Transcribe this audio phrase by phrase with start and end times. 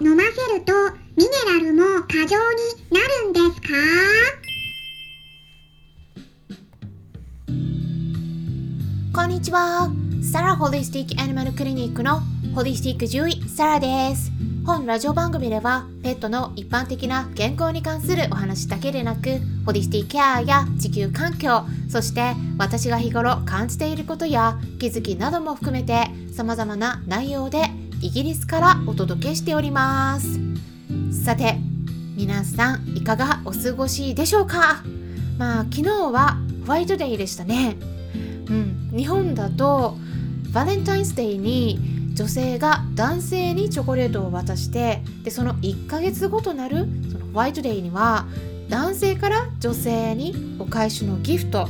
[0.00, 0.72] 飲ませると
[1.16, 2.62] ミネラルも過剰に
[2.92, 3.68] なるんですか？
[9.12, 9.90] こんにちは。
[10.22, 12.20] サラホリスティックアニマルクリニックの
[12.54, 14.30] ホリスティック獣医サラです。
[14.64, 27.62] 本ラジオ番組ではペットの一般的な健康に関するお話だけでなくホリスティケアや地球環境そして私が日頃感じていることや気づきなども含めて様々な内容で
[28.00, 30.38] イギリスからお届けしております。
[31.24, 31.56] さて
[32.16, 34.82] 皆さんいかがお過ごしでしょうか？
[35.36, 37.76] まあ昨日はホワイトデーでしたね。
[38.48, 39.96] うん日本だと
[40.52, 41.80] バレンタインスデーに
[42.14, 48.26] 女性が男性にチョコレートを渡してでその1ヶ月後となるそのホワイトデーには
[48.68, 51.68] 男性から女性にお返しのギフト、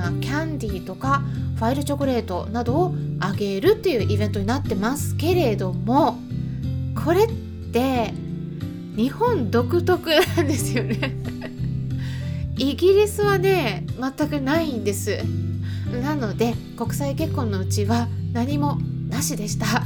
[0.00, 1.22] まあ、キャンディーとか
[1.56, 6.18] ファイルチョコレートなどをあげるっていうイベントになってますけれども
[7.04, 7.32] これっ
[7.70, 8.14] て
[8.96, 11.14] 日本独特なんですよね。
[12.56, 15.18] イギリスはね全くないんです。
[16.02, 18.78] なので国際結婚のうちは何も
[19.10, 19.84] なしでした。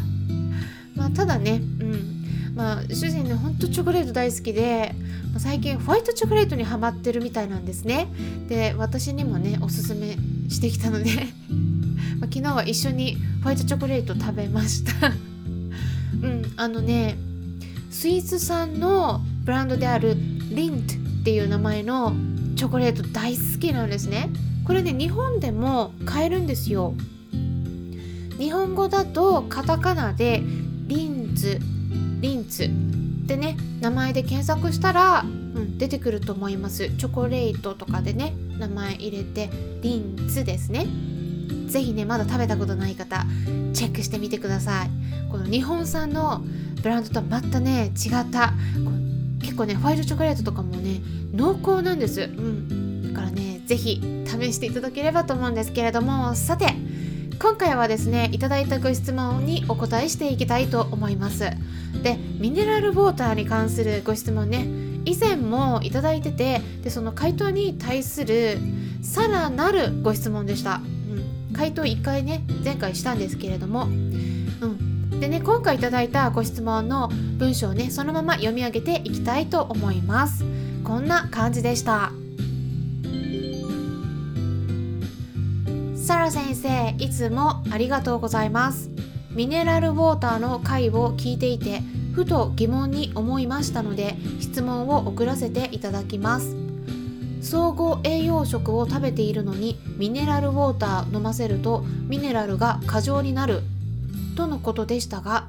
[0.95, 2.55] まあただねうん。
[2.55, 4.95] まあ主人ねほんとチョコレート大好きで
[5.45, 8.09] 最近ホワイトチョコレートにハマってるみたいなんですね。
[8.49, 10.17] で私にもねおすすめ
[10.49, 11.11] してきたので
[12.19, 15.13] ま、昨日は一緒にホワイトチョコレート食べました。
[16.23, 17.19] うんあのね
[17.91, 20.17] スイス産のブランドである
[20.51, 22.17] リントっていう名前の
[22.57, 24.31] チョコレート大好きなんですね。
[24.65, 26.95] これね日本でも買えるんですよ。
[28.39, 30.43] 日本語だとカタカナで
[30.89, 31.61] リンズ
[32.23, 32.71] リンツ。
[33.25, 36.91] ってね名前で検索したら、うん、出てくると思います。
[36.91, 40.87] チョコレートとかでね名前入れてリンツですね。
[41.67, 43.25] ぜひねまだ食べたことない方
[43.73, 44.91] チェックしてみてください。
[45.31, 46.43] この日本産の
[46.83, 48.53] ブランドとはまたね違った
[49.41, 51.01] 結構ねホワイトチョコレートとかもね
[51.33, 52.21] 濃厚なんです。
[52.21, 53.15] うん。
[53.15, 56.35] だからねぜひ試していただければと思うんですけれども。
[56.35, 56.67] さて
[57.45, 61.51] 今回はですねいただいたご質問にお答えしていきたいと思います。
[62.03, 64.67] でミネラルウォーターに関するご質問ね
[65.05, 68.57] 以前もいただいててでその回答に対する
[69.03, 73.85] さらなるご質問でした、うん、回答1回ね前回したんですけれども。
[73.85, 75.21] うん。
[75.21, 80.47] でね今回いただいたご質問の文章をねそのまま読み上げていきたいと思います。
[80.83, 82.24] こんな感じでした。
[86.05, 88.91] サラ先生いつもありがとうございます。
[89.31, 91.81] ミネラルウォーターの回を聞いていて
[92.15, 96.55] ふと疑問に思いましたので質問を送らせていただきます。
[97.41, 103.63] 総合栄養食を食べているのにミネラルウォーター飲ませるとミネラルが過剰になる
[104.37, 105.49] とのことでしたが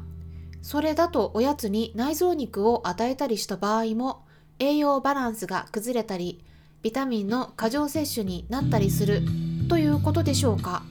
[0.62, 4.24] それだとおやつに内臓肉を与えたりした場合も
[4.60, 6.44] 栄養バランスが崩れたり
[6.82, 9.22] ビタミンの過剰摂取になったりする。
[9.68, 10.84] ということでしょうか。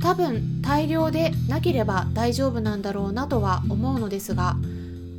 [0.00, 4.56] 多分大量でなければ大丈夫なんだろうなとは思うのですが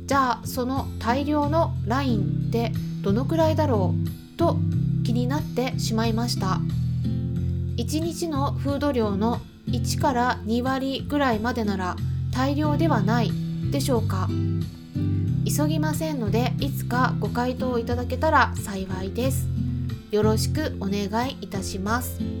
[0.06, 4.56] じゃあその大量のラインってどのくらいだろうと
[5.04, 6.60] 気になってしまいました。
[7.76, 11.96] 1日のフード量の1から2割ぐらいまでなら
[12.32, 13.30] 大量ではない
[13.70, 14.28] でしょうか。
[15.46, 19.46] 急ぎませんのでいつかご回答いただけたら幸いです。
[20.10, 22.37] よろしくお願いいたします。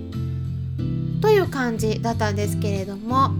[1.20, 3.32] という感じだったんですけれども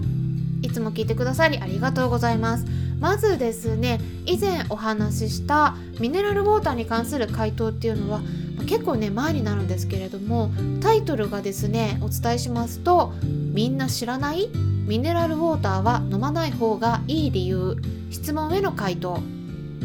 [0.61, 2.65] いつも聞いてくださりありがとうございます。
[2.99, 8.21] まずですね以前お話ししたミネラルウォーターに関する回答っていうのは
[8.67, 10.51] 結構ね前になるんですけれども
[10.81, 14.49] タイトルがですねお伝えしますとみんな知らない？
[14.85, 17.77] ミネラルウォーターは飲まない方がいい理由。
[18.11, 19.21] 質問への回答。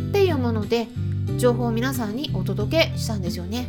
[0.09, 0.89] っていうもので
[1.39, 3.69] 情報を皆さんにお届けしたんですよね。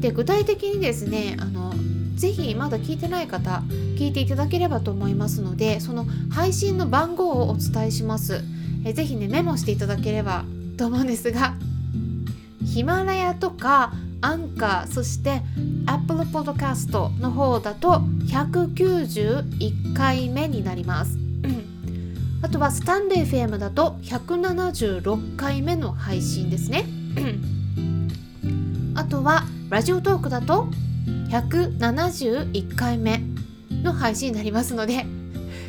[0.00, 1.74] で具体的にですねあの
[2.16, 3.62] ぜひまだ聞いてない方
[3.96, 8.42] 聞いていただければと思いますのでその配信の番号をお伝えします。
[8.84, 10.44] えぜひねメモしていただければ
[10.76, 11.54] と思うんですが
[12.64, 15.42] ヒマラヤとかアンカーそして
[15.86, 21.18] Apple Podcast の方だと191回目になります。
[22.42, 26.84] あとはスタンレー FM だと176回目の配信ですね。
[28.94, 30.68] あとはラジオトークだと
[31.28, 33.22] 171回目
[33.82, 35.06] の配信になりますので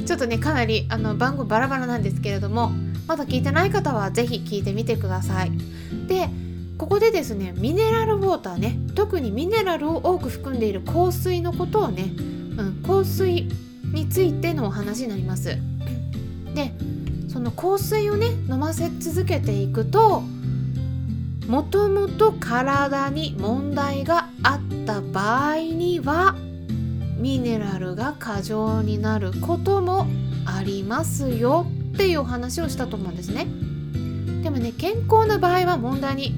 [0.06, 2.72] ちょっとねかなりあの番号バラバラなんですけれども
[3.08, 5.52] まだ聞いてない方は是非聞いてみてください。
[6.08, 6.30] で
[6.78, 12.04] ここでですねミネラルウォーターね特にミネラルを多く含んでいる香水のことをね、
[12.58, 13.48] うん、香水
[13.94, 15.58] についてのお話になります。
[16.54, 16.72] で
[17.28, 20.22] その香水をね飲ませ続けていくと
[21.48, 26.36] もともと体に問題があった場合には
[27.18, 30.08] ミネラルが過剰になることも
[30.46, 33.48] ありますよっていうお話をしたと思うんですね。
[34.44, 36.36] でもね健康な場合は問題に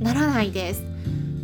[0.00, 0.84] ならないです。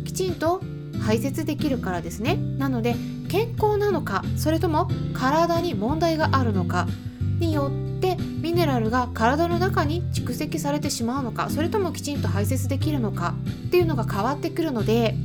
[0.05, 0.61] きちんと
[1.01, 2.35] 排泄できるからですね。
[2.57, 2.95] なので
[3.29, 6.87] 健康なのかそれとも体に問題があるのか
[7.39, 13.35] によってミネラルが体の中に蓄積されてしまうのかそれともきちんと排泄できるのか
[13.67, 15.15] っていうのが変わってくるので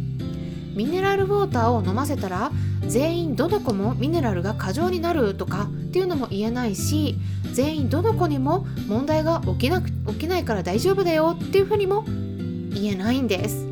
[0.75, 2.51] ミネラルウォーターを飲ませたら
[2.87, 7.17] 全員どの子もミネラルが過剰になるとかっていうのも言えないし
[7.53, 13.67] 全員どの子にも問題が起きなく起きないから大丈夫だよっていうふうにも言えないんです。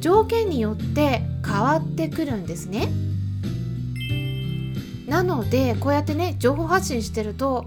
[0.00, 2.88] 条件によって変わってくるんですね。
[5.06, 7.66] なのでこうやってね情報発信してると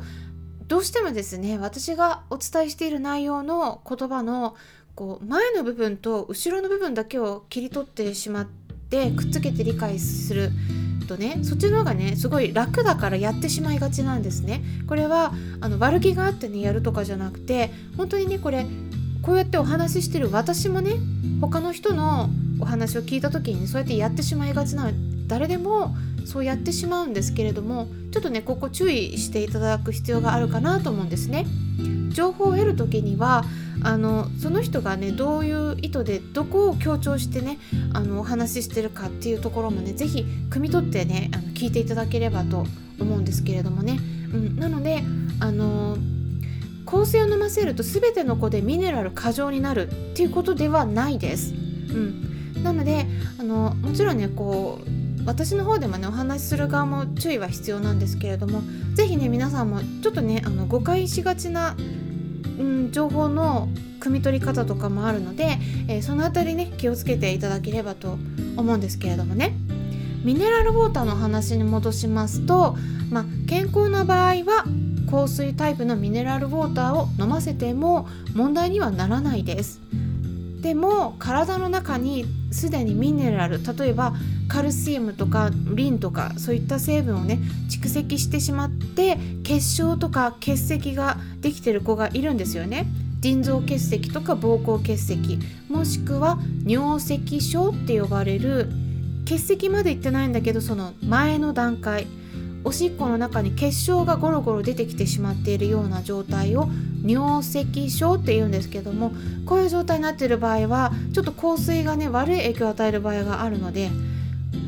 [0.67, 4.55] どうしてもですね私がお伝えしている内容の言葉の
[5.01, 10.51] こう前の部分と後ろの部分だけを切り取ってしまってくっつけて理解する
[11.07, 14.61] とねそっちの方がねすごい楽だからやってしまいがちなんですね。
[14.87, 18.67] これはあの悪気があってねやるとかじゃなくて本当にねこれ
[19.23, 20.91] こうやってお話ししてる私もね
[21.41, 24.91] 他の人のお話を聞いた時に、ね、そうやってやってしまいがちなの
[25.25, 25.95] 誰でも
[26.27, 31.45] そうやってしまうんですけれどもちょっとねここ注意していただく必要があるかなと思うんですね。
[32.09, 33.43] 情報を得る時には
[33.83, 37.57] あのその人がねどういう意図でどこを強調してね
[37.93, 42.65] あのお話ししてるかっていうところもね是非汲み取ってねあの聞いていただければと
[42.99, 43.97] 思うんですけれどもね、
[44.33, 45.03] うん、なので
[45.39, 45.97] あの
[46.85, 51.53] 香水を飲ませると全ての子でミネラル過剰になるっていうことではないです。
[51.53, 51.57] う
[51.93, 53.05] ん、なので
[53.39, 58.61] あのもちろんねこう私の方でもねお話しする側も注意は必要なんですけれども
[58.93, 61.75] 是非ね皆さんもちょっとねあの誤解しがちな、
[62.59, 63.69] うん、情報の
[63.99, 65.57] 汲み取り方とかもあるので、
[65.87, 68.17] えー、その辺りね気をつけていただければと
[68.57, 69.53] 思うんですけれどもね
[70.23, 72.75] ミネラルウォーターの話に戻しますと、
[73.11, 74.65] まあ、健康な場合は
[75.09, 79.81] 香水タイプのミネラルウォーターを飲ませても問題にはならないです。
[80.61, 84.13] でも体の中にすでにミネラル例えば
[84.51, 87.39] カルシウムとかリンとかそういった成分をね
[87.69, 92.85] 蓄積してしまって結晶とか結石ができてる子がいるんですよね。
[93.21, 95.39] 腎臓結石とか膀胱結石
[95.69, 98.67] もしくは尿石症って呼ばれる
[99.25, 102.07] 結石までいってないんだけどその前の段階
[102.65, 106.67] おしっこの中に結晶がゴロゴロ出てきてしまっているような状態を
[107.05, 109.13] 尿石症って言うんですけども
[109.45, 113.91] こういう状態になっている場合はちょっと香水がね悪い影響を与える場合があるので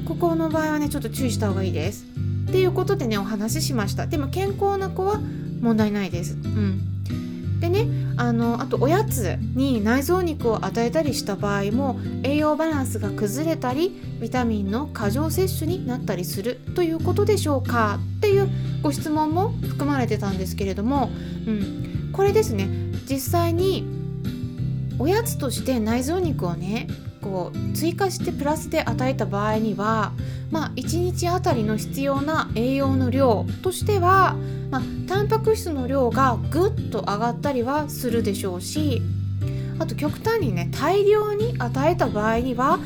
[0.06, 2.06] ここの場合はねちょっと注意した方がいいです。
[2.48, 4.06] っていうことでねお話ししました。
[4.08, 5.20] でも健康な子は
[5.62, 6.34] 問題ないです。
[6.34, 7.60] うん。
[7.60, 18.00] でねあのあとおやつに内臓肉を与えたりした場合も栄養バランスが崩れたりビタミンの過剰摂取になったりするということでしょうか？
[18.18, 18.50] っていう
[18.82, 21.10] ご質問も含まれてたんですけれども、
[21.48, 22.68] うん、これですね。
[23.10, 23.86] 実際に
[25.00, 26.88] おやつとして内臓肉をね
[27.24, 30.12] こう追加してプラスで与えた場合には、
[30.52, 34.36] まあ、1日あたりの必要な栄養の量としては、
[34.70, 39.02] まあ、タンパク質の量がぐっと上がったりはするでしょうし
[39.80, 42.80] あと極端にね大量に与えた場合には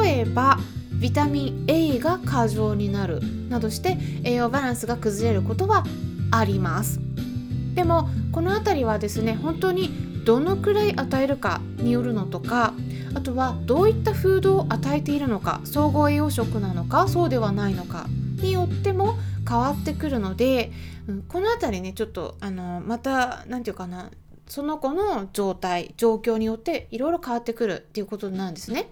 [0.00, 0.58] 例えば
[1.00, 5.84] ビタミン A が過剰になるなどして栄養バランスが崩れることは
[6.30, 7.00] あります。
[7.74, 12.74] でもこの辺りはですね本当にどのくらい与えるかによるのとか
[13.14, 18.04] あとはどういったフードを与えているのか総合栄養食なのかそうではないのか
[18.42, 19.16] によっても
[19.48, 20.70] 変わってくるので、
[21.08, 24.10] うん、この辺りねちょっとあのまた何て言うかな
[24.46, 28.90] その子の状態状況によっていろいろ変わってくるっていうことなんですね。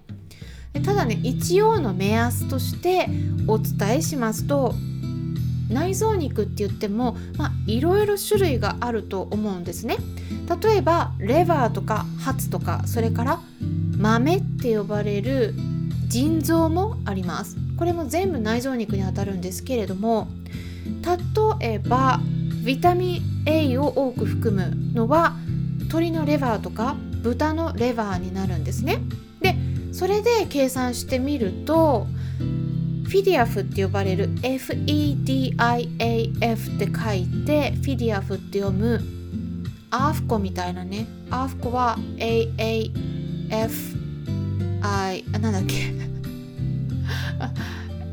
[0.73, 3.09] でただね一応の目安として
[3.45, 4.73] お伝えしますと
[5.69, 9.97] 内臓肉って言ってもまあいろいろ種類があると思うんですね。
[10.61, 13.39] 例えばレバーとかハツとかそれから
[13.97, 15.53] 豆って呼ばれる
[16.07, 20.27] 腎臓もありますこれも全部内臓肉にあたるんですけれども
[21.59, 22.21] 例えば
[22.63, 25.35] ビタミン A を多く含むのは
[25.79, 28.99] 鶏のレバーとか豚のレバーになるんですね
[29.41, 29.55] で
[29.91, 32.07] それで計算してみると
[33.07, 35.55] フィディアフって呼ばれる FEDIAF
[36.75, 39.01] って書いてフィディアフって読む
[39.89, 41.07] アーフコみたいなね。
[41.31, 43.97] アーフコは AAF
[44.81, 45.95] I あなんだっけ。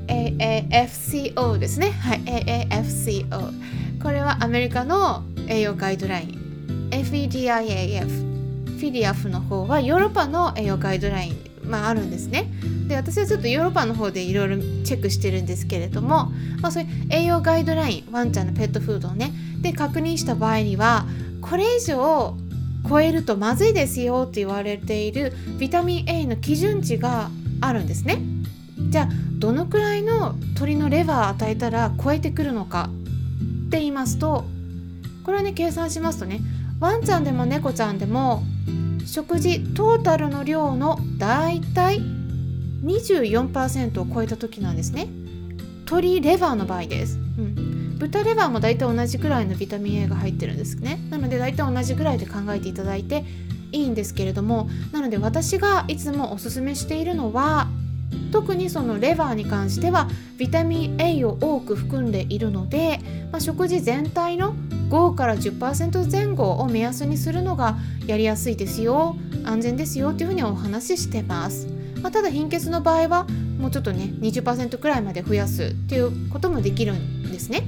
[0.07, 1.91] AAFCO ですね。
[1.91, 6.89] はい AAFCO これはアメリカの栄養ガイドライン。
[6.93, 12.51] FEDIAF フィディアフの方はヨーロッパの栄養ガイドラインまあ、あるんですね。
[12.89, 21.07] で私はちょっとヨーロッパの方でいろいろチェックしてるんですけれども、まあ、そういう栄養ガイドラインワンちゃんのペットフードをねで確認した場合には
[21.41, 22.37] これ以上
[22.89, 27.31] 超えるとまずいですよって言われているビタミン A の基準値が
[27.61, 28.21] あるんですね。
[28.91, 32.91] じゃあどのくらいの鳥のレバー与えたら超えてくるのか
[33.67, 34.45] って言いますと
[35.25, 36.41] これはね計算しますとね
[36.81, 38.43] ワンちゃんでも猫ちゃんでも
[39.07, 42.01] 食事トータルの量のだいたい
[42.85, 45.09] 24%を超えた時なんですね。
[45.85, 50.99] 鶏レバーの場合です、うん、豚レバーもだいたい同じくらいのビタミン A が入ってるんですね。
[51.11, 53.25] なのでだいたい同じぐらいで考えていただいて
[53.71, 57.69] いいんですけれどもなので私がいつもおすすめしているのは
[58.35, 62.99] 特にそのレバーに関してはビタミン A を多く含んでいるので、
[63.31, 64.57] まあ、食事全体の
[64.91, 67.77] 5から10%前後を目安にするのが
[68.09, 69.15] やりやすいですよ
[69.45, 71.69] 安全ですよっていうふうにお話ししてます、
[72.03, 73.25] まあ、ただ貧血の場合は
[73.57, 77.63] もうちょっとね20%くらいまで増やすっていうこともできるんですね。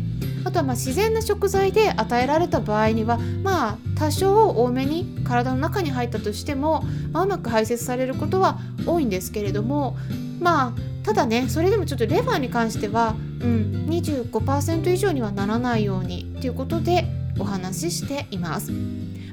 [0.45, 9.97] あとはま自然な食材で与えられた場合にはまあ多少多めに体の中に入ったとしても、まあ、うまく排泄されることは多いんですけれども
[10.40, 17.05] まあただねそれでもちょっとレバーに関しては、うん、25%以上にはならないようにということで
[17.38, 18.73] お話ししています。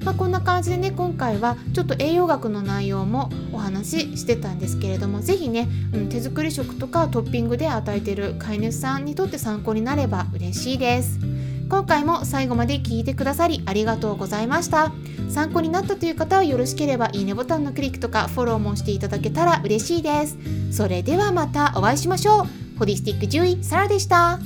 [0.04, 11.20] まあ、こんな感じでね今回はちょっと栄養学の内容もお話ししてたんですけれども是非ね、うん、手作り食とかトッピングで与えてる飼い主さんにとって参考になれば嬉しいです。
[11.74, 14.92] 今回も最後まで聞いてくださりありがとうございました。
[15.28, 20.38] 参考になったという方はよろしければいいねボタンのクリックとかフォローもしていただけたら嬉しいです。
[20.72, 22.78] それではまたお会いしましょう。
[22.78, 24.40] ホリスティック獣医サラでした。